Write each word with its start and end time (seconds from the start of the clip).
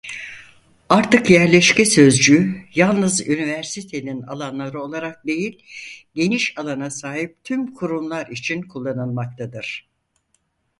Artık 0.89 1.29
yerleşke 1.29 1.85
sözcüğü 1.85 2.55
yalnız 2.75 3.27
üniversitenin 3.27 4.21
alanları 4.21 4.81
olarak 4.81 5.25
değil 5.27 5.63
geniş 6.15 6.57
alana 6.57 6.89
sahip 6.89 7.43
tüm 7.43 7.73
kurumlar 7.73 8.27
için 8.27 8.61
kullanılmaktadır. 8.61 9.89